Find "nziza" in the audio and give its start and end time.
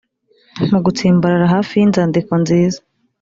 2.41-2.79